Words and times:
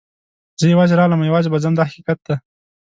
زه 0.59 0.65
یوازې 0.73 0.93
راغلم 0.99 1.19
او 1.21 1.29
یوازې 1.29 1.49
به 1.51 1.61
ځم 1.63 1.73
دا 1.75 1.83
حقیقت 1.89 2.19
دی. 2.27 2.35